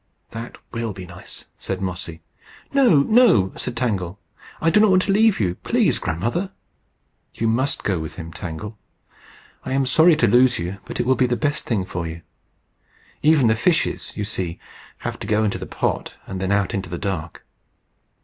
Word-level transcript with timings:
"That 0.31 0.57
will 0.71 0.93
be 0.93 1.05
nice," 1.05 1.45
said 1.59 1.79
Mossy. 1.79 2.21
"No, 2.73 3.03
no!" 3.03 3.53
said 3.55 3.77
Tangle. 3.77 4.17
"I 4.59 4.71
don't 4.71 4.89
want 4.89 5.03
to 5.03 5.11
leave 5.11 5.39
you, 5.39 5.53
please, 5.53 5.99
Grandmother." 5.99 6.49
"You 7.35 7.47
must 7.47 7.83
go 7.83 7.99
with 7.99 8.15
him, 8.15 8.33
Tangle. 8.33 8.79
I 9.63 9.73
am 9.73 9.85
sorry 9.85 10.15
to 10.15 10.25
lose 10.25 10.57
you, 10.57 10.79
but 10.85 10.99
it 10.99 11.05
will 11.05 11.13
be 11.13 11.27
the 11.27 11.35
best 11.37 11.67
thing 11.67 11.85
for 11.85 12.07
you. 12.07 12.23
Even 13.21 13.45
the 13.45 13.53
fishes, 13.55 14.17
you 14.17 14.25
see, 14.25 14.57
have 14.97 15.19
to 15.19 15.27
go 15.27 15.43
into 15.43 15.59
the 15.59 15.67
pot, 15.67 16.15
and 16.25 16.41
then 16.41 16.51
out 16.51 16.73
into 16.73 16.89
the 16.89 16.97
dark. 16.97 17.45